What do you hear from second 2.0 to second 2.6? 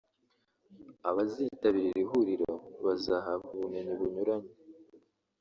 huriro